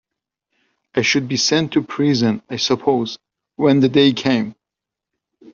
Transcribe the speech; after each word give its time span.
I 0.95 1.03
should 1.03 1.27
be 1.27 1.37
sent 1.37 1.73
to 1.73 1.83
prison, 1.83 2.41
I 2.49 2.55
suppose, 2.55 3.19
when 3.55 3.81
the 3.81 3.87
day 3.89 4.13
came. 4.13 4.55